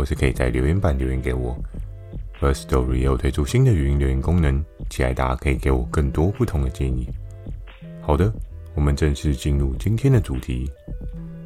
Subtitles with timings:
[0.00, 1.54] 或是可以在留言板留言给我。
[2.40, 7.06] Firstory 也有推出新的语音留言功能，期待大家可以给我更多不同的建议。
[8.00, 8.32] 好的，
[8.74, 10.72] 我们正式进入今天的主题。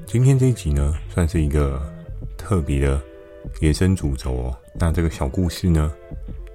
[0.06, 1.82] 今天这一集呢，算是一个
[2.38, 3.02] 特别的
[3.60, 4.56] 延伸主轴哦。
[4.78, 5.92] 那这个小故事呢，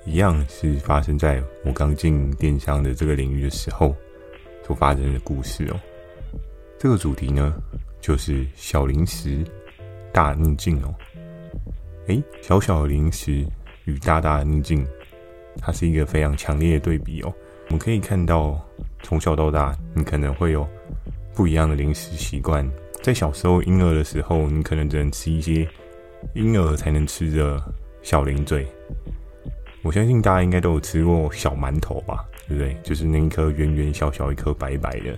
[0.05, 3.93] 一样是发生在我刚进电商的这个领域的时候
[4.65, 5.77] 所发生的故事哦。
[6.77, 7.61] 这个主题呢，
[7.99, 9.43] 就是小零食
[10.13, 10.95] 大逆境哦。
[12.09, 13.45] 诶，小小的零食
[13.85, 14.83] 与大大的逆境，
[15.61, 17.31] 它是一个非常强烈的对比哦。
[17.67, 18.59] 我们可以看到，
[19.03, 20.67] 从小到大，你可能会有
[21.35, 22.67] 不一样的零食习惯。
[23.03, 25.67] 在小时候婴儿的时候，你可能只能吃一些
[26.33, 27.61] 婴儿才能吃的
[28.01, 28.65] 小零嘴。
[29.83, 32.75] 我相信大家应该都有吃过小馒头吧，对不对？
[32.81, 35.15] 就是那一颗圆圆小小一颗白白的，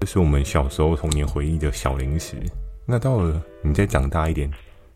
[0.00, 2.36] 这是我们小时候童年回忆的小零食。
[2.84, 4.50] 那到了你再长大一点，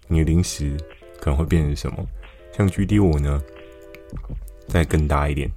[0.09, 0.77] 你的零食。
[1.23, 2.05] 可能会变成什么？
[2.51, 3.41] 像 GD 我呢，
[4.67, 5.49] 再更大一点，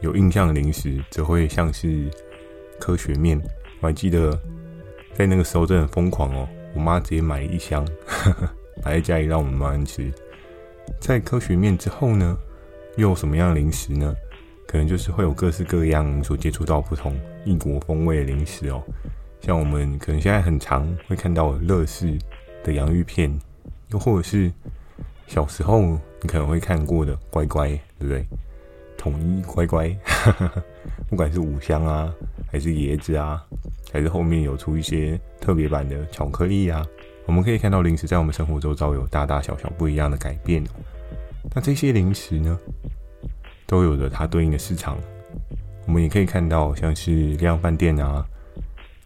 [0.00, 2.08] 有印象的零食则会像是
[2.80, 3.38] 科学面。
[3.80, 4.32] 我还记得
[5.12, 8.48] 在那个时候真的很疯狂哦，我妈直接买一箱，呵 呵
[8.82, 10.10] 摆在家里让我们慢慢吃。
[10.98, 12.34] 在科学面之后呢，
[12.96, 14.16] 又有什么样的零食呢？
[14.66, 18.82] 可能就是会有各式各样所接触到不同异国风味的零食哦。
[19.42, 22.16] 像我们可能现在很常会看到乐事
[22.64, 23.30] 的洋芋片。
[23.88, 24.50] 又或者是
[25.26, 25.80] 小时候
[26.20, 28.26] 你可能会看过的乖乖，对不对？
[28.96, 29.94] 统一乖乖，
[31.10, 32.12] 不管是五香啊，
[32.50, 33.44] 还是椰子啊，
[33.92, 36.86] 还是后面有出一些特别版的巧克力啊，
[37.26, 40.64] 我们可以看到零食在我们生活周遭有大大小小不一样的改变。
[41.54, 42.58] 那这些零食呢，
[43.66, 44.96] 都有着它对应的市场。
[45.86, 48.24] 我们也可以看到，像是量贩店啊、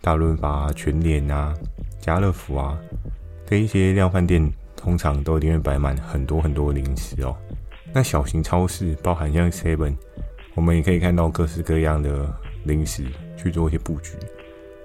[0.01, 1.53] 大润发啊、全联啊、
[2.01, 2.79] 家乐福啊
[3.47, 4.49] 这一些量贩店。
[4.89, 7.37] 通常都一定会摆满很多很多零食哦。
[7.93, 9.95] 那小型超市，包含像 Seven，
[10.55, 12.35] 我们也可以看到各式各样的
[12.65, 13.05] 零食
[13.37, 14.13] 去做一些布局。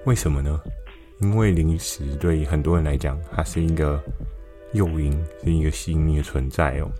[0.03, 0.61] 为什么呢？
[1.21, 4.03] 因为零食对很多人来讲，它是一个
[4.73, 6.91] 诱因，是一个吸引力的存在哦。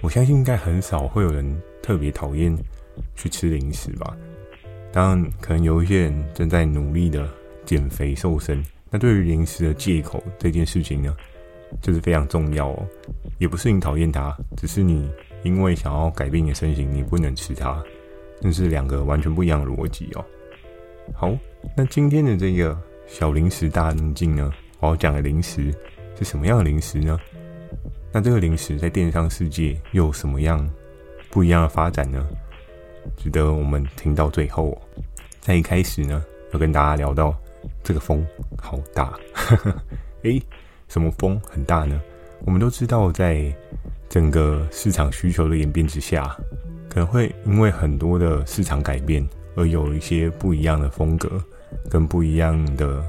[0.00, 1.44] 我相信应该很少会有人
[1.82, 2.56] 特别讨厌
[3.14, 4.16] 去吃零食吧。
[4.90, 7.28] 当然，可能有一些人正在努力的
[7.66, 8.64] 减肥瘦身。
[8.90, 11.14] 那对于零食的戒口这件事情呢，
[11.80, 12.86] 就是非常重要哦，
[13.38, 15.10] 也不是你讨厌它，只是你
[15.42, 17.82] 因为想要改变你的身形，你不能吃它，
[18.40, 20.24] 这是两个完全不一样的逻辑哦。
[21.14, 21.36] 好，
[21.76, 25.74] 那今天的这个小零食大逆境呢，我要讲的零食
[26.18, 27.18] 是什么样的零食呢？
[28.12, 30.68] 那这个零食在电商世界又有什么样
[31.30, 32.26] 不一样的发展呢？
[33.16, 34.78] 值得我们听到最后哦。
[35.40, 37.34] 在一开始呢，要跟大家聊到
[37.82, 38.26] 这个风
[38.58, 39.18] 好大，
[40.24, 40.42] 诶。
[40.88, 42.00] 什么风很大呢？
[42.44, 43.54] 我们都知道，在
[44.08, 46.36] 整个市场需求的演变之下，
[46.88, 51.42] 可能会因为很多的市场改变而有一些不一样的风格
[51.90, 53.04] 跟不一样的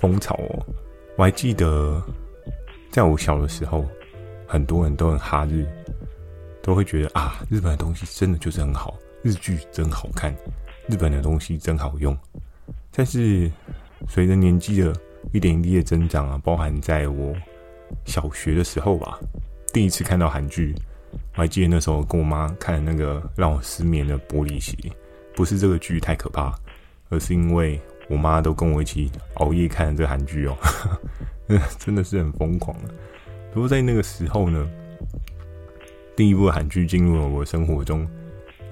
[0.00, 0.66] 风潮哦。
[1.16, 2.02] 我还记得，
[2.90, 3.84] 在我小的时候，
[4.46, 5.66] 很多人都很哈日，
[6.62, 10.34] 都会觉得啊，日本的东西真的就是很好，日剧真好看，
[10.88, 12.16] 日本的东西真好用。
[12.90, 13.50] 但是
[14.08, 14.94] 随着年纪的
[15.32, 17.34] 一点一滴的增长啊，包含在我
[18.04, 19.18] 小学的时候吧，
[19.72, 20.74] 第一次看到韩剧，
[21.34, 24.76] 我还记得那时候跟我妈看那个让我失眠的玻璃鞋，
[25.34, 26.54] 不是这个剧太可怕，
[27.08, 30.56] 而是因为我妈都跟我一起熬夜看这韩剧哦，
[31.78, 32.94] 真的是很疯狂的。
[33.52, 34.68] 不过在那个时候呢，
[36.14, 38.06] 第一部韩剧进入了我的生活中，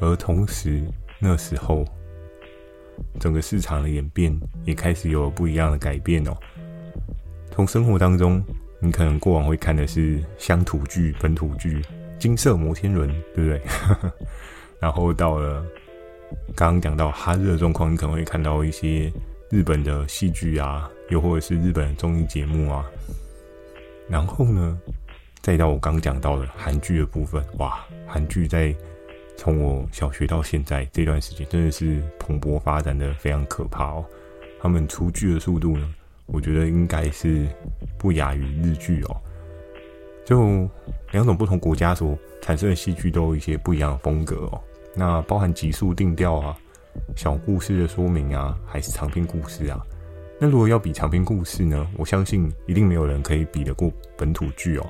[0.00, 0.82] 而同时
[1.18, 1.84] 那时候。
[3.20, 4.34] 整个市场的演变
[4.64, 6.36] 也开始有了不一样的改变哦。
[7.50, 8.42] 从生活当中，
[8.80, 11.82] 你可能过往会看的是乡土剧、本土剧、
[12.18, 13.62] 金色摩天轮，对不对？
[14.80, 15.64] 然后到了
[16.54, 19.12] 刚刚讲到哈日的状况，你可能会看到一些
[19.50, 22.84] 日本的戏剧啊，又或者是日本的综艺节目啊。
[24.08, 24.78] 然后呢，
[25.40, 28.74] 再到我刚讲到的韩剧的部分，哇，韩剧在。
[29.36, 34.04] 从我小学到现在这段时间，真的是蓬勃发展的非常可怕哦。
[34.60, 35.92] 他们出剧的速度呢，
[36.26, 37.46] 我觉得应该是
[37.98, 39.16] 不亚于日剧哦。
[40.24, 40.68] 就
[41.10, 44.60] 两种不同国家所产生的戏剧都有一些不一样的风格哦。
[44.94, 46.56] 那包含急速定调啊、
[47.16, 49.84] 小故事的说明啊，还是长篇故事啊？
[50.38, 51.88] 那如果要比长篇故事呢？
[51.96, 54.86] 我相信一定没有人可以比得过本土剧哦。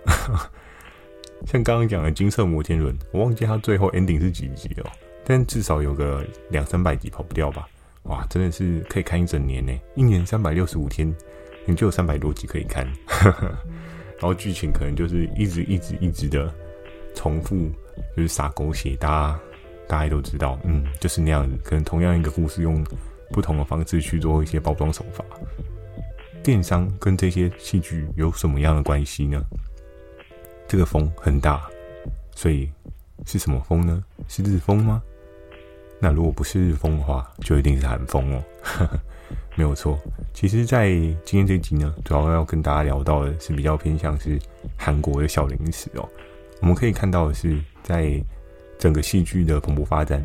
[1.47, 4.91] 像刚刚讲的《金色摩天轮》，我忘记它最后 ending 是几集了，
[5.25, 7.69] 但至少有个两三百集跑不掉吧？
[8.05, 9.73] 哇，真的是可以看一整年呢！
[9.95, 11.15] 一年三百六十五天，
[11.65, 12.87] 你就有三百多集可以看。
[14.19, 16.53] 然后剧情可能就是一直一直一直的
[17.15, 17.71] 重复，
[18.17, 19.41] 就是撒狗血，大家
[19.87, 21.57] 大家都知道，嗯，就是那样子。
[21.65, 22.85] 可能同样一个故事，用
[23.31, 25.25] 不同的方式去做一些包装手法。
[26.43, 29.45] 电商跟这些戏剧有什么样的关系呢？
[30.73, 31.69] 这个风很大，
[32.35, 32.67] 所以
[33.27, 34.03] 是什么风呢？
[34.27, 35.03] 是日风吗？
[36.01, 38.43] 那如果不是日风的话，就一定是韩风哦。
[39.55, 40.01] 没有错。
[40.33, 40.89] 其实，在
[41.27, 44.41] 今天这集呢，主要要跟大家聊到的是比较偏向是
[44.75, 46.09] 韩国的小零食哦。
[46.63, 48.19] 我们可以看到的是，在
[48.79, 50.25] 整个戏剧的蓬勃发展，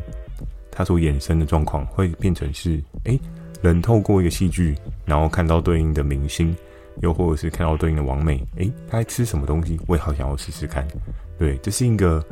[0.70, 3.20] 它所衍生的状况会变成是：哎，
[3.60, 4.74] 人透过一个戏剧，
[5.04, 6.56] 然后看到对应的明星。
[7.02, 10.86] 又或者是看到对应的王美，诶，他在吃什么东西，我也好想要试试看。
[11.38, 12.24] 对，这是一个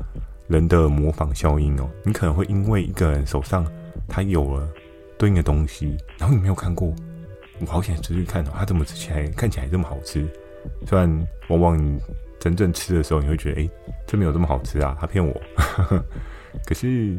[0.49, 1.89] 人的模仿效应哦。
[2.05, 3.67] 你可能会因为一个人手上
[4.09, 4.69] 他有了
[5.19, 6.93] 对应的东西，然后你没有看过，
[7.61, 10.27] 我好想试试看哦，他怎么吃起来看起来这么好吃？
[10.87, 11.09] 虽然
[11.49, 12.01] 往往你
[12.41, 13.71] 真正吃的时候，你会觉得，诶，
[14.07, 15.41] 这没有这么好吃啊，他骗我。
[16.67, 17.17] 可是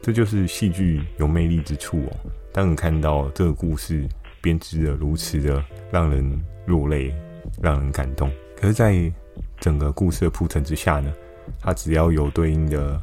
[0.00, 2.16] 这就是戏剧有魅力之处哦。
[2.52, 4.06] 当你看到这个故事
[4.40, 6.42] 编织的如此的让人。
[6.64, 7.12] 落泪，
[7.60, 8.30] 让人感动。
[8.56, 9.12] 可是，在
[9.58, 11.12] 整个故事的铺陈之下呢，
[11.60, 13.02] 它只要有对应的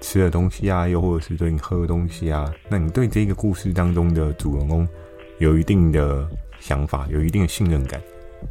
[0.00, 4.86] 吃的东西啊，又或者是对应喝的东西啊，那你对这个故事当中的主人公
[5.38, 6.28] 有一定的
[6.58, 8.02] 想法，有一定的信任感，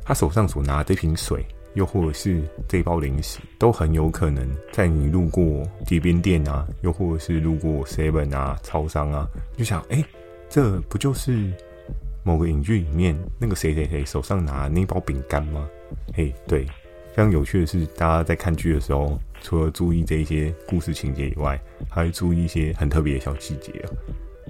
[0.06, 5.44] 他手上所拿这瓶水，又或者是这包零食，都很有可能在你路过
[5.86, 9.28] 街边店啊，又或者是路过 Seven 啊、超商啊，
[9.58, 10.02] 就想，哎，
[10.48, 11.52] 这不就是？
[12.30, 15.68] 某个影剧里面，那个谁谁谁手上拿那包饼干吗？
[16.14, 16.64] 嘿，对，
[17.08, 21.60] 非常有趣的是，大家在看剧的时候，除了注意这一些故事情节以外，
[21.90, 23.84] 还会注意一些很特别的小细节。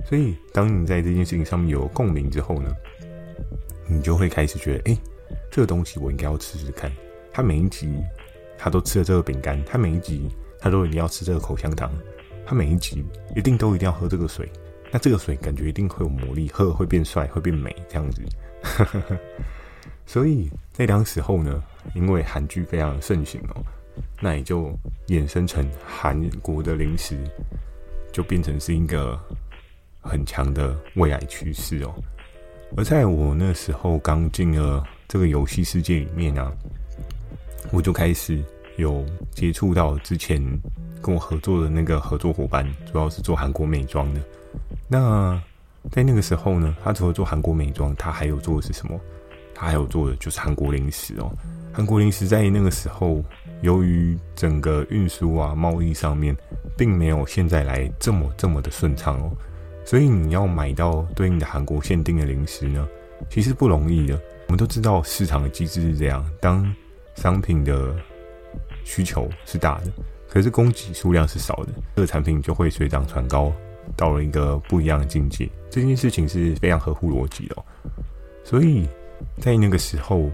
[0.06, 2.70] 所以，当你在这件事情上面有共鸣之后呢，
[3.88, 4.98] 你就会开始觉得，哎，
[5.50, 6.92] 这个东西我应该要吃吃看。
[7.32, 7.96] 他每一集
[8.58, 10.28] 他都吃了这个饼干，他每一集
[10.60, 11.90] 他都一定要吃这个口香糖，
[12.46, 13.06] 他每一集
[13.38, 14.52] 一定都一定要喝这个水。
[14.92, 18.22] 那这个水感觉一定会有魔力，喝了会变帅，会变美这样子。
[20.06, 21.64] 所以在当时候呢，
[21.94, 23.64] 因为韩剧非常盛行哦，
[24.20, 24.72] 那也就
[25.08, 27.16] 衍生成韩国的零食，
[28.12, 29.20] 就变成是一个
[30.02, 31.94] 很强的未来趋势哦。
[32.76, 36.52] 而在我那时候刚进了这个游戏世界里面啊，
[37.72, 38.44] 我就开始
[38.78, 40.42] 有接触到之前
[41.02, 44.22] 跟我合作的那个合作伙伴，主要是做韩国美妆的。
[44.92, 45.40] 那
[45.92, 49.00] 在那个时候呢，他除了做韩国美妆，他还有做的是什么？
[49.54, 51.32] 他还有做的就是韩国零食哦。
[51.72, 53.24] 韩国零食在那个时候，
[53.62, 56.36] 由于整个运输啊、贸易上面，
[56.76, 59.32] 并没有现在来这么这么的顺畅哦。
[59.86, 62.88] 所以你要买到对应的韩国限定的零食呢，
[63.30, 64.20] 其实不容易的。
[64.48, 66.74] 我们都知道市场的机制是这样：当
[67.16, 67.96] 商品的
[68.84, 69.92] 需求是大的，
[70.28, 73.54] 可是供给数量是少的，这个产品就会水涨船高。
[73.96, 77.56] 到了一个不一样的境界，这件事情是非常合乎逻辑的。
[78.44, 78.88] 所以
[79.40, 80.30] 在那个时候，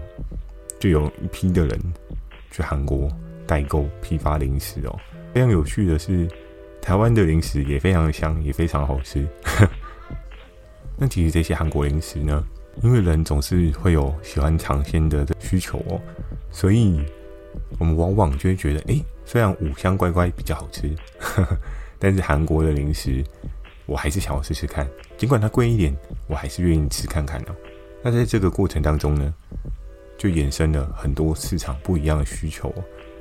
[0.78, 1.80] 就有一批的人
[2.50, 3.08] 去韩国
[3.46, 4.98] 代购批发零食哦。
[5.34, 6.28] 非常有趣的是，
[6.80, 9.26] 台湾的零食也非常的香，也非常好吃。
[10.96, 12.42] 那其实这些韩国零食呢，
[12.82, 16.00] 因为人总是会有喜欢尝鲜的需求哦，
[16.50, 17.04] 所以
[17.78, 20.90] 我们往往就会觉得，哎，虽然五香乖乖比较好吃。
[21.98, 23.24] 但是韩国的零食，
[23.86, 25.96] 我还是想要试试看，尽管它贵一点，
[26.28, 27.54] 我还是愿意吃看看哦。
[28.02, 29.34] 那在这个过程当中呢，
[30.16, 32.72] 就衍生了很多市场不一样的需求，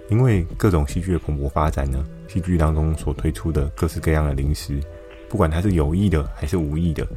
[0.10, 4.80] 因为各种戏剧的蓬勃发展呢，戏剧当中所推出的各式各样的零食，
[5.30, 7.08] 不管它是有意的还是无意的，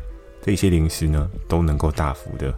[0.41, 2.55] 这些零食呢，都能够大幅的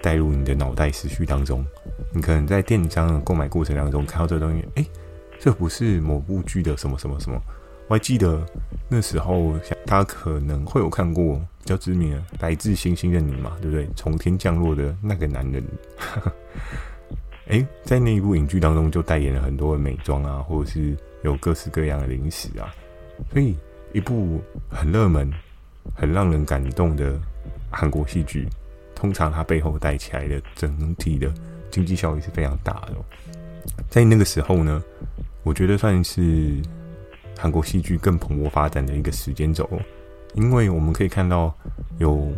[0.00, 1.64] 带入你的脑袋思绪当中。
[2.12, 4.86] 你可能在电商的购买过程当中看到这东西，诶，
[5.38, 7.40] 这不是某部剧的什么什么什么。
[7.90, 8.46] 我还记得
[8.88, 9.52] 那时候，
[9.84, 13.88] 大家可能会有看过比较知名的《来自星星的你》嘛，对不对？
[13.96, 15.60] 从天降落的那个男人，
[17.50, 22.72] 哎，在那一部影剧当中就代言了很多的美妆啊，或者是有各式各样的零食啊，
[23.32, 23.56] 所以
[23.92, 25.28] 一部很热门、
[25.92, 27.20] 很让人感动的
[27.72, 28.46] 韩国戏剧，
[28.94, 31.28] 通常它背后带起来的整体的
[31.72, 32.94] 经济效益是非常大的。
[33.88, 34.80] 在那个时候呢，
[35.42, 36.62] 我觉得算是
[37.40, 39.66] 韩国戏剧更蓬勃发展的一个时间轴，
[40.34, 41.54] 因为我们可以看到
[41.98, 42.30] 有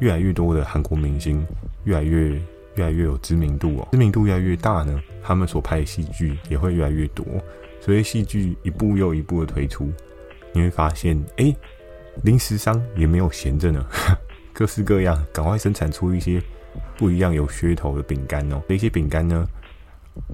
[0.00, 1.46] 越来越多的韩国明星，
[1.84, 2.30] 越来越
[2.74, 7.24] 越来越有知名度哦，知名度越来越大呢，他们所拍的戏剧也会越来越多，
[7.80, 9.88] 所以戏剧一部又一部的推出，
[10.52, 11.54] 你会发现，哎，
[12.24, 13.86] 零食商也没有闲着呢，
[14.52, 16.42] 各式各样，赶快生产出一些
[16.96, 19.46] 不一样有噱头的饼干哦，这些饼干呢，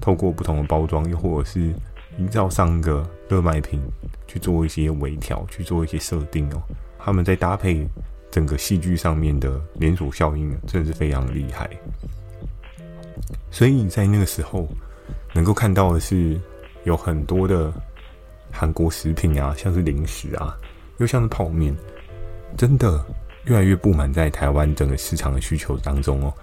[0.01, 1.73] 透过不同的包装，又或者是
[2.17, 3.81] 营造上一个热卖品，
[4.27, 6.61] 去做一些微调，去做一些设定哦。
[6.97, 7.87] 他们在搭配
[8.31, 11.69] 整个戏剧上面的连锁效应，真的是非常厉害。
[13.51, 14.67] 所以在那个时候，
[15.33, 16.39] 能够看到的是
[16.83, 17.71] 有很多的
[18.51, 20.57] 韩国食品啊，像是零食啊，
[20.97, 21.75] 又像是泡面，
[22.57, 23.03] 真的
[23.45, 26.33] 越来越布满在台湾整个市场的需求当中哦。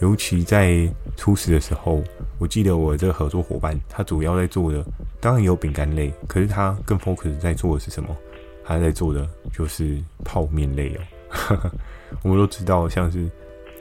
[0.00, 2.02] 尤其在初始的时候，
[2.38, 4.84] 我记得我这个合作伙伴，他主要在做的，
[5.20, 8.16] 当然也有饼干类，可是他更 focus 在做的是什么？
[8.64, 11.70] 他在做的就是泡面类哦。
[12.22, 13.28] 我们都知道，像是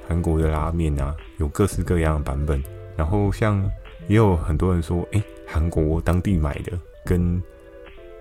[0.08, 2.64] 韩国的拉面啊，有各式各样的版本。
[2.96, 3.64] 然后像
[4.08, 6.72] 也有很多人说，诶，韩国当地买的
[7.06, 7.40] 跟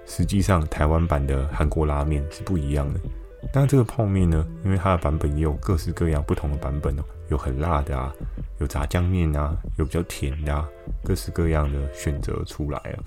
[0.04, 3.00] 实际上台湾版的韩国拉面是不一样的。
[3.52, 7.02] 但这个泡面呢，因为它的版本也有各式各样不同的版本哦。
[7.28, 8.12] 有很辣的啊，
[8.58, 10.68] 有炸酱面啊，有比较甜的啊，
[11.04, 13.02] 各式各样的选择出来了。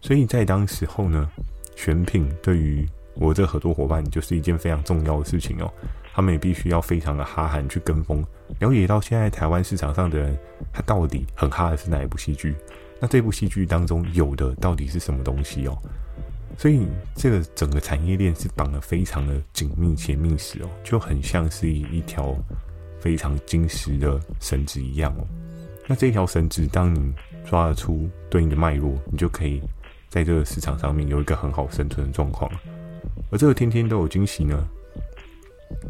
[0.00, 1.28] 所以在当时候呢，
[1.74, 5.72] 选品对于我这合作伙伴就是一件非常重要的事情哦。
[6.14, 8.24] 他们也必须要非常的哈韩去跟风，
[8.60, 10.38] 了解到现在台湾市场上的人
[10.72, 12.54] 他到底很哈的是哪一部戏剧，
[13.00, 15.76] 那这部戏剧当中有的到底是什么东西哦。
[16.56, 22.34] 所以这个整个产业链是绑得非常的紧密且密实哦，就很像是一一条。
[23.06, 25.24] 非常精实的绳子一样哦。
[25.86, 27.14] 那这条绳子，当你
[27.48, 29.62] 抓得出对应的脉络，你就可以
[30.08, 32.50] 在这个市场上面有一个很好生存的状况。
[33.30, 34.68] 而这个天天都有惊喜呢，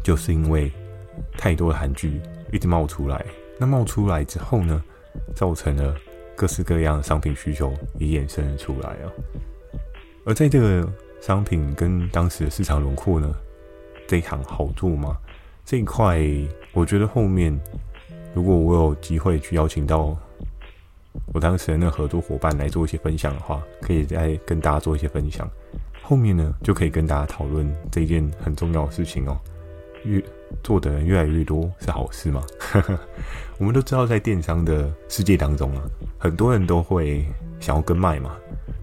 [0.03, 0.71] 就是因为
[1.39, 2.21] 太多的韩剧
[2.53, 3.25] 一直冒出来，
[3.59, 4.83] 那冒出来之后呢，
[5.33, 5.95] 造成了
[6.35, 9.09] 各式各样的商品需求也衍生了出来啊。
[10.23, 10.87] 而在这个
[11.19, 13.35] 商品跟当时的市场轮廓呢，
[14.07, 15.17] 这一行好做吗？
[15.65, 16.17] 这一块，
[16.77, 17.59] 我觉得后面
[18.35, 20.15] 如果我有机会去邀请到
[21.33, 25.49] 我当时的那合作伙伴来做一些分享的话，可以再跟大家做一些分享。
[26.03, 29.35] 后面呢，就可以跟大家讨论这件很重要的事情哦。
[30.03, 30.23] 越
[30.63, 32.43] 做的人越来越多是好事吗？
[33.57, 35.81] 我们都知道，在电商的世界当中啊，
[36.19, 37.25] 很多人都会
[37.59, 38.37] 想要跟卖嘛，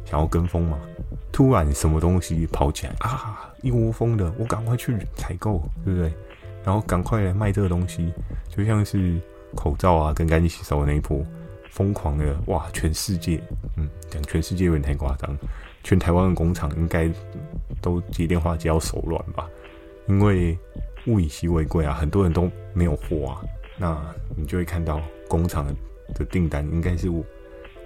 [0.05, 0.77] 想要跟风嘛。
[1.31, 6.13] 突然什么东西跑起来啊，一窝蜂的，我赶快去采购，对不对？
[6.65, 8.13] 然后赶快来卖这个东西，
[8.49, 9.21] 就像是
[9.55, 11.25] 口罩啊，跟干净洗手的那一波，
[11.71, 12.67] 疯狂的哇！
[12.73, 13.41] 全世界，
[13.77, 15.37] 嗯，讲全世界有点太夸张，
[15.83, 17.11] 全台湾的工厂应该
[17.81, 19.49] 都接电话接到手软吧？
[20.09, 20.57] 因为
[21.07, 23.43] 物以稀为贵啊，很多人都没有货啊，
[23.77, 24.01] 那
[24.37, 25.67] 你就会看到工厂
[26.15, 27.25] 的订单应该是无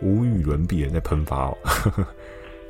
[0.01, 1.59] 无与伦比的在喷发哦。
[1.65, 2.07] 呵呵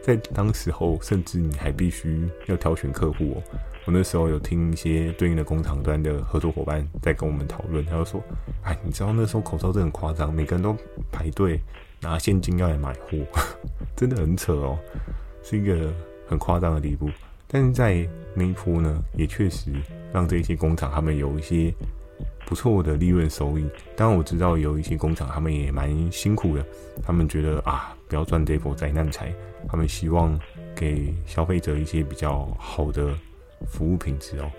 [0.09, 3.43] 在当时候，甚至你还必须要挑选客户哦。
[3.85, 8.23] 我那时候有听一些对应的工厂端的合作伙伴在跟我们讨论，他就说
[8.65, 10.75] ：“哎，你知道那时候口罩真的很夸张，每个人都
[11.13, 11.61] 排队
[12.01, 13.19] 拿现金要来买货，
[13.95, 14.79] 真的很扯哦，
[15.43, 15.93] 是一个
[16.27, 17.11] 很夸张的地步。
[17.47, 19.71] 但是在那一波呢，也确实
[20.11, 21.71] 让这些工厂他们有一些
[22.47, 23.69] 不错的利润收益。
[23.95, 26.65] 当然我知道有一些工厂他们也蛮辛苦的，
[27.03, 29.33] 他们觉得啊。”不要赚这波灾难财，
[29.69, 30.39] 他们希望
[30.75, 33.15] 给消费者一些比较好的
[33.67, 34.51] 服务品质哦，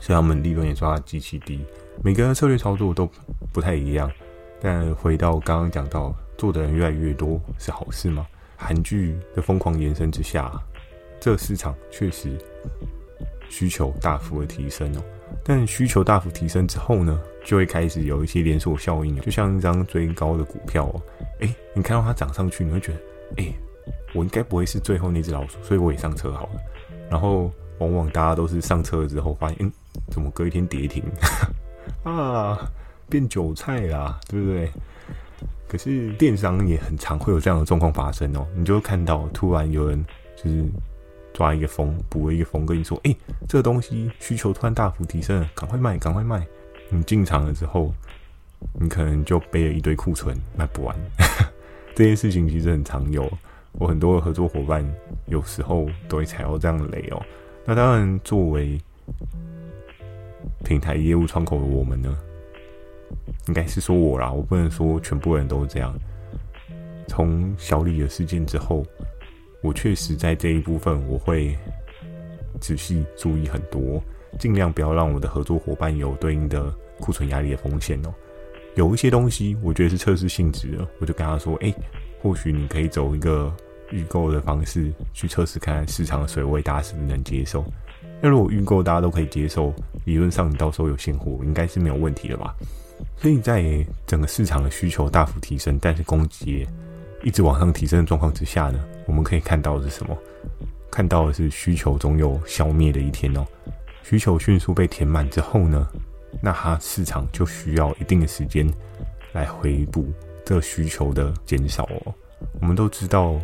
[0.00, 1.64] 所以他们利润也抓得极其低。
[2.02, 3.08] 每个人策略操作都
[3.52, 4.10] 不太一样，
[4.60, 8.26] 但回到刚刚讲到，做的人越来越多是好事吗？
[8.56, 10.50] 韩剧的疯狂延伸之下，
[11.20, 12.36] 这市场确实
[13.48, 15.02] 需求大幅的提升哦。
[15.44, 21.02] 但需求大幅提升之后呢，就会开始有一些连锁效应，就像一张追高的股票哦。
[21.42, 23.54] 诶，你看到它涨上去，你会觉得，诶，
[24.14, 26.60] 我应该不会是最后那只老鼠，所以我也上车好了。
[27.10, 29.72] 然后往往大家都是上车了之后发现，嗯，
[30.08, 31.02] 怎么隔一天跌停？
[32.04, 32.58] 啊，
[33.08, 34.70] 变韭菜啦，对不对？
[35.68, 38.46] 可是电商也很常会有这样的状况发生哦。
[38.54, 40.04] 你就会看到突然有人
[40.36, 40.64] 就是
[41.34, 43.16] 抓一个风，补了一个风，跟你说，诶，
[43.48, 46.46] 这个东西需求突然大幅提升了，赶快卖，赶快卖。
[46.88, 47.92] 你进场了之后。
[48.78, 50.96] 你可能就背了一堆库存，卖不完。
[51.94, 53.30] 这件事情其实很常有，
[53.72, 54.84] 我很多的合作伙伴
[55.26, 57.22] 有时候都会踩到这样的雷哦。
[57.64, 58.80] 那当然，作为
[60.64, 62.16] 平台业务窗口的我们呢，
[63.46, 65.94] 应该是说我啦，我不能说全部人都是这样。
[67.08, 68.84] 从小李的事件之后，
[69.62, 71.56] 我确实在这一部分我会
[72.58, 74.02] 仔细注意很多，
[74.38, 78.14] 尽量不要让我的合作伙伴有对应的库存压力的风险哦。
[78.74, 81.74] 有一些东西我觉得是测试性质的，我就跟他说：“哎，
[82.20, 83.52] 或许你可以走一个
[83.90, 87.64] 预购的方式去测试看看市场的水位，大家是不是能接受？
[88.20, 89.74] 那如果预购大家都可以接受，
[90.04, 92.54] 理论上你到时候有现货应该是没有问题的吧？
[93.16, 96.66] 所以在整个市场的需求大幅提升，但是供给
[97.22, 100.16] 一直往上提升的状况之下呢，我们可以看到的是什么？
[100.90, 103.44] 看到的是需求总有消灭的一天哦。
[104.02, 105.88] 需求迅速被填满之后呢，
[106.40, 108.66] 那它市场就需要一定的时间
[109.32, 110.10] 来回补
[110.44, 112.14] 这需求的减少哦。
[112.60, 113.38] 我们都知道，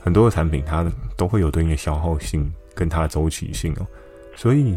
[0.00, 3.86] 很多的产品它都会有对应的消耗性跟它的周期性哦。
[4.36, 4.76] 所以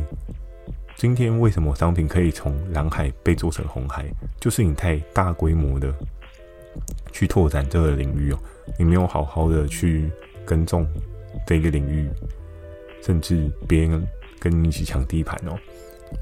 [0.96, 4.06] 今天为什么商品可以从蓝海被做成红海，
[4.40, 5.94] 就是你太大规模的
[7.12, 8.40] 去拓展这个领域哦，
[8.78, 10.10] 你没有好好的去
[10.46, 10.88] 耕种
[11.46, 12.10] 这个领域，
[13.02, 14.08] 甚至别人
[14.40, 15.58] 跟你一起抢地盘哦。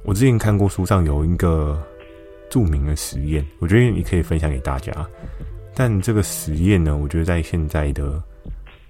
[0.03, 1.81] 我之前看过书上有一个
[2.49, 4.91] 著名的实验，我觉得你可以分享给大家。
[5.73, 8.21] 但这个实验呢，我觉得在现在的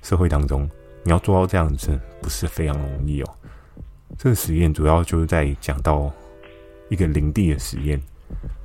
[0.01, 0.67] 社会当中，
[1.03, 3.29] 你要做到这样子不是非常容易哦。
[4.17, 6.11] 这个实验主要就是在讲到
[6.89, 8.01] 一个领地的实验。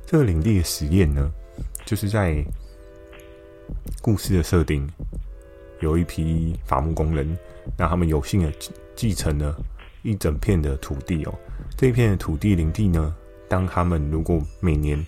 [0.05, 1.31] 这个领地的实验呢，
[1.85, 2.43] 就是在
[4.01, 4.89] 故事的设定，
[5.81, 7.37] 有一批伐木工人，
[7.77, 8.51] 让他们有幸的
[8.95, 9.55] 继承了
[10.07, 11.33] 一整片的土地哦。
[11.75, 13.13] 这一片的土地林地呢，
[13.49, 15.05] 当他们如果每年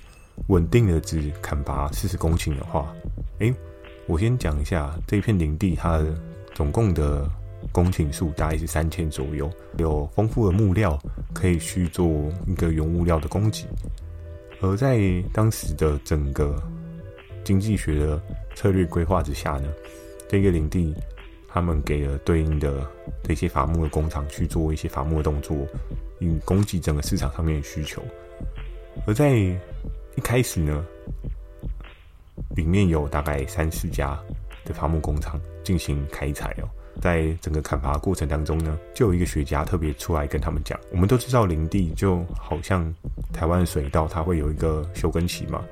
[0.47, 2.93] 稳定的只砍伐四十公顷的话，
[3.39, 3.53] 诶，
[4.07, 6.13] 我先讲一下这一片林地，它的
[6.53, 7.29] 总共的
[7.71, 10.99] 公顷数大概是三千左右，有丰富的木料
[11.33, 12.07] 可以去做
[12.45, 13.65] 一个原物料的供给，
[14.61, 14.99] 而在
[15.33, 16.61] 当时的整个
[17.43, 18.21] 经济学的
[18.53, 19.69] 策略规划之下呢，
[20.27, 20.93] 这个林地。
[21.51, 22.85] 他们给了对应的
[23.23, 25.57] 这些伐木的工厂去做一些伐木的动作，
[26.19, 28.01] 以供给整个市场上面的需求。
[29.07, 30.85] 而在一开始呢，
[32.55, 34.19] 里面有大概三四家
[34.65, 36.69] 的伐木工厂进行开采哦。
[37.01, 42.93] 在整个砍伐过程当中呢，就有一个学家特别出来跟他们讲：我们都知道林地就好像
[43.31, 45.63] 台湾水稻，它会有一个休耕期嘛。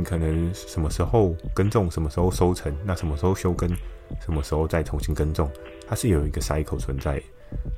[0.00, 3.68] 你可能什么时候耕种，什么时候收成，那什么时候休耕，
[4.24, 5.50] 什么时候再重新耕种，
[5.86, 7.22] 它是有一个 cycle 存在。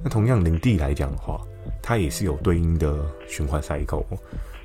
[0.05, 1.41] 那同样林地来讲的话，
[1.83, 4.05] 它也是有对应的循环 cycle。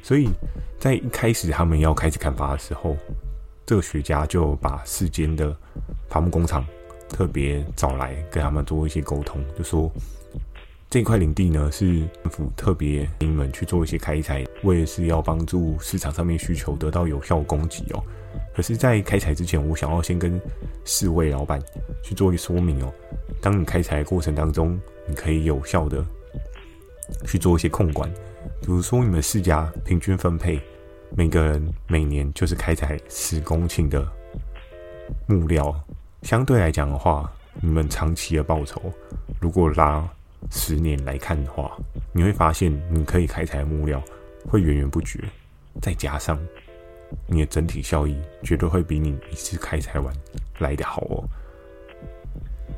[0.03, 0.29] 所以
[0.77, 2.95] 在一开始他们要开始砍伐的时候，
[3.65, 5.55] 这个学家就把世间的
[6.09, 6.63] 伐木工厂
[7.09, 9.91] 特别找来跟他们做一些沟通，就说。
[10.89, 18.01] 这块领地呢，是政府特别给你们去做一些开采，为的是要帮助市场上面需求得到有效供给哦。
[18.55, 20.39] 可是，在开采之前，我想要先跟
[20.85, 21.61] 四位老板
[22.01, 22.93] 去做一个说明哦。
[23.41, 26.03] 当你开采过程当中，你可以有效的
[27.25, 28.09] 去做一些控管，
[28.61, 30.57] 比如说你们四家平均分配，
[31.13, 34.09] 每个人每年就是开采十公顷的
[35.27, 35.77] 木料，
[36.21, 38.81] 相对来讲的话，你们长期的报酬
[39.41, 40.09] 如果拉。
[40.49, 41.77] 十年来看的话，
[42.13, 44.01] 你会发现你可以开采的木料
[44.47, 45.19] 会源源不绝，
[45.81, 46.39] 再加上
[47.27, 50.13] 你的整体效益绝对会比你一次开采完
[50.59, 51.23] 来的好哦。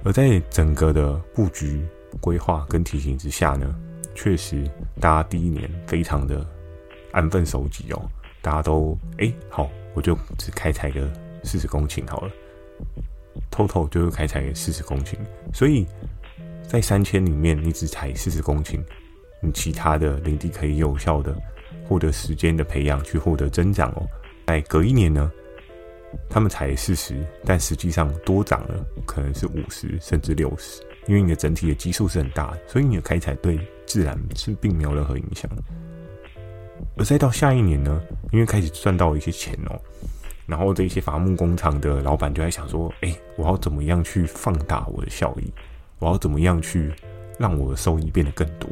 [0.03, 1.85] 而在整个的布局
[2.19, 3.75] 规划跟提醒之下呢，
[4.15, 4.63] 确实
[4.99, 6.45] 大家第一年非常的
[7.11, 8.01] 安分守己哦，
[8.41, 11.07] 大家都哎好，我就只开采个
[11.43, 12.31] 四十公顷好了
[13.51, 15.15] ，total 就是开采个四十公顷，
[15.53, 15.85] 所以。
[16.69, 18.79] 在三千里面，你只采四十公顷，
[19.41, 21.35] 你其他的林地可以有效的
[21.83, 24.05] 获得时间的培养，去获得增长哦。
[24.45, 25.31] 在隔一年呢，
[26.29, 35.49] 他们采四十，但实际上多长了可能是五十甚至六十，因为你的整体的基数是很大的，所以你的开采对自然是并没有任何影响。
[36.97, 37.99] 而再到下一年呢，
[38.31, 39.81] 因为开始赚到一些钱哦，
[40.45, 45.51] 然后这些伐木工厂的老板就在想说：哎，我要怎么样去放大我的效益？
[45.99, 46.91] 我要怎么样去
[47.37, 48.69] 让我的收益变得更多？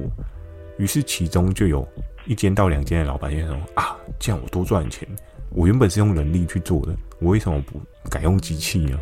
[0.77, 1.87] 于是其中就有
[2.25, 5.07] 一间到两间的老板就说：“啊，这样我多赚钱。
[5.49, 8.99] 我原本是用人力去做的，我为什么不改用机器呢？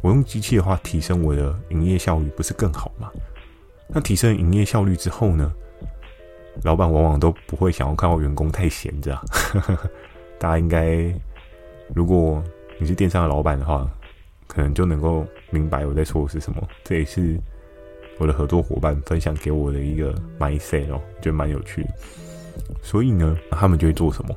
[0.00, 3.10] 我用机器的话，提升我的营业效率不是更好吗？
[3.88, 5.52] 那提升营业效率之后呢？
[6.62, 9.22] 老板往往都不会想要看到员工太闲着啊。
[10.40, 11.14] 大家应该，
[11.94, 12.42] 如果
[12.78, 13.86] 你是电商的老板的话，
[14.46, 16.66] 可能就能够明白我在说的是什么。
[16.84, 17.38] 这也是。
[18.18, 21.88] 我的合作伙伴分享给我的一个 mindset 哦，觉得蛮有趣的。
[22.82, 24.36] 所以呢，他们就会做什么？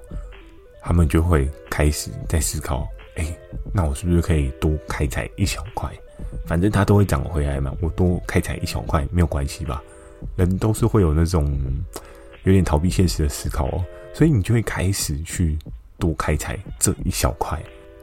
[0.82, 3.26] 他们就会开始在思考哎，
[3.74, 5.90] 那我是不是可以多开采一小块？
[6.46, 9.82] 反正它都会涨回来嘛，我多开采一小块没有关系吧？
[10.36, 11.58] 人都是会有那种
[12.44, 15.58] 有点逃避现实的思考哦，所以你就会开始去
[15.98, 17.60] 多开采这一小块。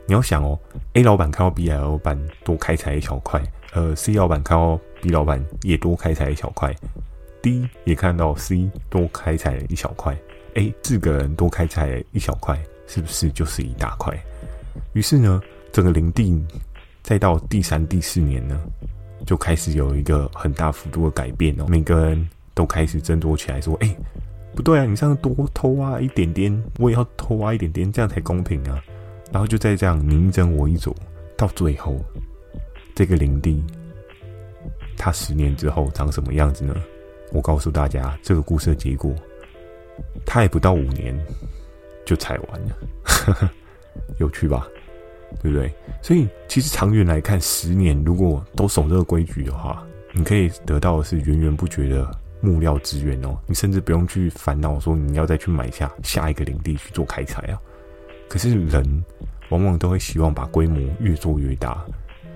[0.07, 0.59] 你要想哦
[0.95, 6.75] ，A 老板看到 B 老板多开采一小块，呃，C 老板看到 B 老板也多开采一小块
[7.43, 10.17] ，D 也看到 C 多开采了一小块，
[10.55, 14.17] 哎，四个人多开采一小块，是不是就是一大块？
[14.93, 15.41] 于是呢，
[15.73, 16.41] 整个林地
[17.03, 18.61] 再到第三、第四年呢，
[19.27, 23.97] 就开始有一个很大幅度的改变哦，每个人都开始争夺起来，说：“哎，
[24.55, 28.83] 不对啊，你这样多偷挖一点点，我也要偷挖一点点，这样才公平啊。”
[29.31, 30.95] 然后就再这样你一争我一夺，
[31.37, 31.97] 到最后，
[32.95, 33.63] 这个林地，
[34.99, 36.75] 他十年之后长什么样子呢？
[37.33, 39.15] 我告诉大家，这个故事的结果，
[40.27, 41.19] 他也不到五年
[42.05, 43.51] 就采完了，
[44.19, 44.67] 有趣吧？
[45.43, 45.71] 对不对？
[46.01, 53.39] 所以其实长远来看，十年如果都守这个规矩的话，你可以得到的是源源不绝的木料资源哦。
[53.47, 57.61] 你甚至不用去烦恼说你要再去买下下一个领地去做开采啊。
[58.27, 59.05] 可是人
[59.51, 61.85] 往往都会希望把规模越做越大，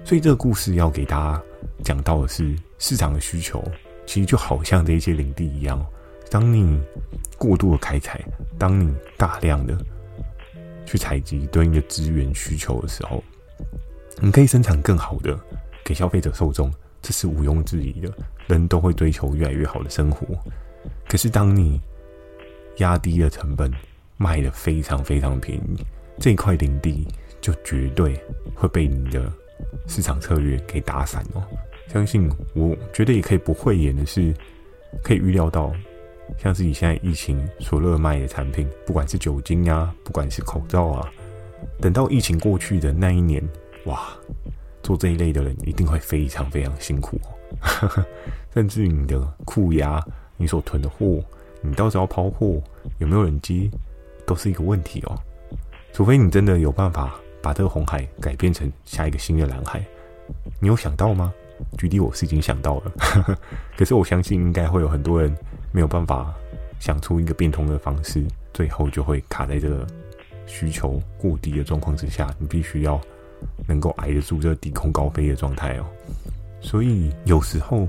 [0.04, 1.42] 所以这个故事要给大家
[1.82, 3.62] 讲到的是市场的需求，
[4.06, 5.84] 其实就好像这些林地一样，
[6.30, 6.80] 当你
[7.38, 8.20] 过度的开采，
[8.58, 9.76] 当你大量的
[10.84, 13.22] 去采集对应的资源需求的时候，
[14.20, 15.38] 你可以生产更好的
[15.84, 18.12] 给消费者受众，这是毋庸置疑的，
[18.48, 20.26] 人都会追求越来越好的生活。
[21.08, 21.80] 可是当你
[22.78, 23.72] 压低了成本，
[24.16, 25.84] 卖的非常非常便宜，
[26.18, 27.06] 这块林地
[27.40, 28.20] 就绝对
[28.54, 29.32] 会被你的
[29.86, 31.42] 市场策略给打散哦。
[31.88, 34.34] 相信我觉得也可以不讳言的是，
[35.02, 35.72] 可以预料到，
[36.38, 41.10] 像是以现在疫情所热卖的产品，不管是酒精啊，不管是口罩啊，
[41.80, 43.42] 等到疫情过去的那一年，
[43.84, 44.08] 哇，
[44.82, 48.04] 做这一类的人一定会非常非常辛苦哦。
[48.54, 50.02] 甚至你的库牙，
[50.36, 51.22] 你所囤的货，
[51.60, 52.62] 你到时候抛货，
[52.98, 53.70] 有没有人接？
[54.24, 55.18] 都是一个问题哦，
[55.92, 59.84] 除非你真的有办法把这个红海改变成下一个新的蓝海，
[60.60, 61.32] 你有想到吗？
[61.76, 62.92] 举例，我是已经想到了，
[63.76, 65.32] 可是我相信应该会有很多人
[65.70, 66.34] 没有办法
[66.80, 69.86] 想出一个变通的方式，最后就会卡在这个
[70.46, 73.00] 需求过低的状况之下，你必须要
[73.66, 75.86] 能够挨得住这低空高飞的状态哦。
[76.60, 77.88] 所以有时候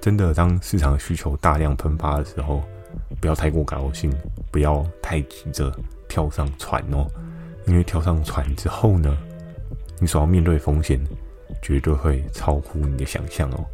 [0.00, 2.62] 真的当市场需求大量喷发的时候，
[3.20, 4.12] 不要太过高兴，
[4.50, 5.72] 不要太急着
[6.08, 7.06] 跳上船哦，
[7.66, 9.16] 因为跳上船之后呢，
[9.98, 11.00] 你所要面对风险
[11.62, 13.64] 绝对会超乎你的想象哦。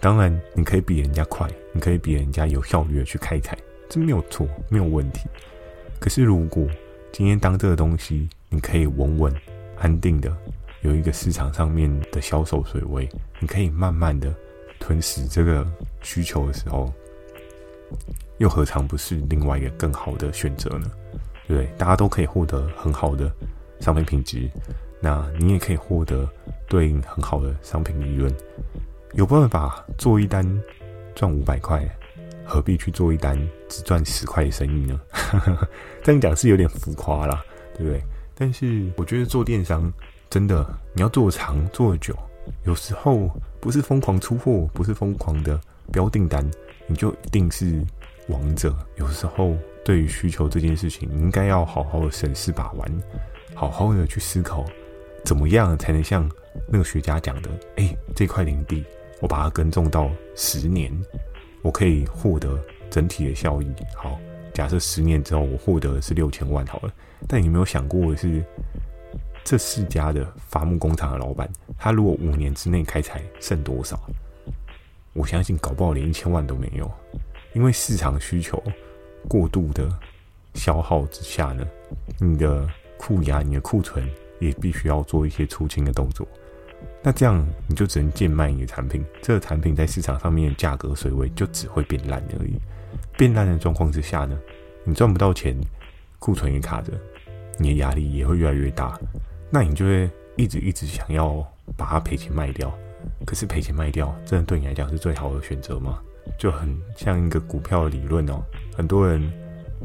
[0.00, 3.56] 当然，你可以比人家快，你可以比人家有效率的去开采，
[3.88, 5.28] 这没有错，没有问题。
[6.00, 6.66] 可是，如果
[7.12, 9.34] 今天当这个东西你可以稳稳、
[9.78, 10.34] 安定的
[10.82, 13.08] 有一个市场上面的销售水位，
[13.40, 14.32] 你可以慢慢的
[14.78, 15.66] 吞噬这个
[16.02, 16.92] 需求的时候。
[18.36, 20.90] 又何尝不是另外一个更好的选择呢？
[21.56, 21.66] 对？
[21.78, 23.30] 大家都可以获得很好的
[23.80, 24.48] 商品品质，
[25.00, 26.28] 那你也可以获得
[26.68, 28.32] 对应很好的商品利润。
[29.14, 30.44] 有办法做一单
[31.14, 31.82] 赚五百块，
[32.44, 35.00] 何必去做一单只赚十块的生意呢？
[36.04, 37.42] 这样讲是有点浮夸啦，
[37.76, 38.02] 对不对？
[38.34, 39.90] 但是我觉得做电商
[40.28, 42.14] 真的，你要做长做久，
[42.64, 43.30] 有时候
[43.60, 45.58] 不是疯狂出货，不是疯狂的
[45.90, 46.44] 标订单，
[46.86, 47.82] 你就一定是。
[48.28, 53.02] 王者有时候对于需求这件事情，应该要好好的审视把玩，
[53.54, 54.64] 好好的去思考，
[55.24, 56.30] 怎么样才能像
[56.68, 58.84] 那个学家讲的，哎，这块林地
[59.20, 60.92] 我把它耕种到十年，
[61.62, 62.58] 我可以获得
[62.90, 63.72] 整体的效益。
[63.96, 64.18] 好，
[64.52, 66.92] 假设十年之后我获得的是六千万好了，
[67.26, 68.44] 但你有没有想过的是，
[69.42, 73.98] 这四家的伐木工厂的老板，他如果五年之内开采剩多少？
[75.14, 76.88] 我相信搞不好连一千万都没有。
[77.58, 78.62] 因为市场需求
[79.26, 79.90] 过度的
[80.54, 81.66] 消耗之下呢，
[82.20, 82.64] 你的
[82.96, 86.24] 库压、你的库存也必须要做一些出清的动作。
[87.02, 92.54] 那这样你就只能贱卖你的产品，这个产品在市场上面价格水位就只会变烂而已。
[93.16, 94.38] 变烂的状况之下呢，
[94.84, 95.56] 你赚不到钱，
[96.20, 96.92] 库存也卡着，
[97.58, 98.96] 你的压力也会越来越大。
[99.50, 101.44] 那你就会一直一直想要
[101.76, 102.72] 把它赔钱卖掉。
[103.26, 105.98] 可是赔钱卖掉，真的对你来讲是最好的选择吗？
[106.36, 108.42] 就很像一个股票理论哦，
[108.76, 109.32] 很多人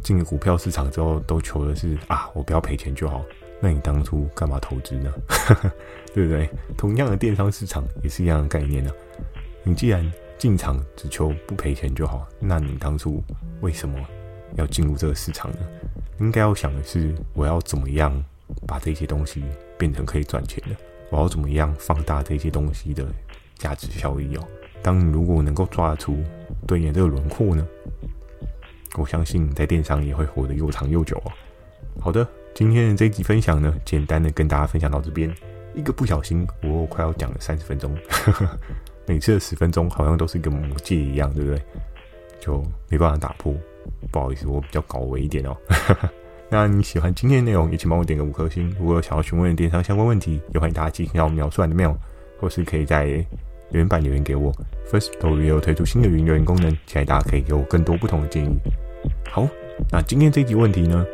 [0.02, 3.24] 进了股票市场之后，都求的是啊，我不要赔钱就好。
[3.62, 5.14] 那你当初干嘛投资呢？
[6.14, 6.50] 对不对？
[6.78, 8.92] 同样的电商市场也是一样的概念呢、
[9.64, 13.24] 你既然进场只求不赔钱就好，那你当初
[13.62, 13.98] 为什么
[14.56, 15.60] 要进入这个市场呢？
[16.20, 18.24] 应该要想的是，我要怎么样
[18.68, 19.44] 把这些东西
[19.78, 20.76] 变成可以赚钱的？
[21.10, 23.06] 我要怎么样放大这些东西的
[23.56, 24.44] 价值效益哦？
[24.84, 26.22] 当你如果能够抓得出
[26.68, 27.66] 对应这个轮廓呢，
[28.98, 31.32] 我相信在电商也会活得又长又久哦。
[32.00, 35.34] 好的，今天的这一集分享呢，简单的跟大家分享到这边。
[35.74, 37.98] 一个不小心，我快要讲了三十分钟，
[39.08, 41.60] 每次的十分钟好像都是一个魔戒一样，对不对？
[42.40, 43.56] 就没办法打破，
[44.12, 45.58] 不好意思，我比较搞维一点哦。
[46.50, 48.70] 那你喜欢今天的内容，也请帮我点个五颗星。
[48.78, 51.96] 如果有想要询问电商相关问题，也欢迎大家寄信到描述栏的 mail，
[52.40, 53.26] 或是可以在
[53.74, 54.54] 留言板留言给我。
[54.90, 58.56] First Story 又推出新的语音留言功能，期待大家可以给我更多不同的建议。
[59.30, 59.48] 好，
[59.92, 61.06] 那今天这一集问题呢，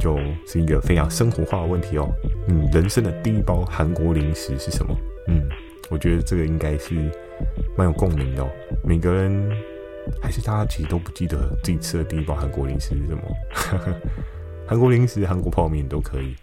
[0.00, 2.08] 就是一个非常生活化的问题哦。
[2.48, 4.96] 嗯，人生的第一包韩国零食是什么？
[5.26, 5.42] 嗯，
[5.90, 6.94] 我觉得这个应该是
[7.76, 8.48] 蛮有共鸣的哦。
[8.84, 9.50] 每个人
[10.22, 13.22] 还是大家其实都不记得自己吃的第一包韩国零食是什么。
[14.66, 16.36] 韩国零食、韩国泡面都可以，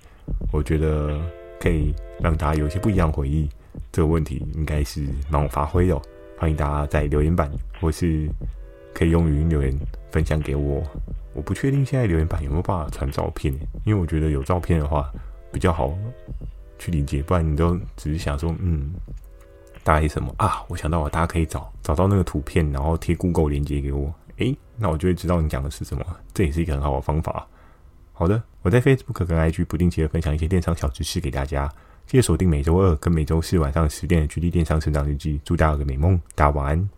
[0.51, 1.17] 我觉得
[1.59, 3.47] 可以让大家有一些不一样的回忆。
[3.91, 6.01] 这个问题应该是蛮有发挥的，
[6.37, 8.29] 欢迎大家在留言板或是
[8.93, 9.73] 可以用语音留言
[10.11, 10.83] 分享给我。
[11.33, 15.11] 我不确定现在留言板有没有办法传照片，因为我觉得有照片的话
[15.51, 15.93] 比较好
[16.79, 18.93] 去理解，不然你都只是想说，嗯，
[19.83, 20.63] 大概什么啊？
[20.69, 26.05] 我想到了，大家可以找找到那个图片，然后贴 Google 链接给我，诶，那我就会知道你讲的是什么。
[26.33, 27.45] 这也是一个很好的方法。
[28.13, 31.69] 好的，我在 Facebook 跟 IG 不定期的分享一些电商小知识给大家，
[32.07, 36.89] 谢谢锁定每周二跟每周四晚上十点的《GD 电商成长日记》，祝大家有个美梦，大家晚安。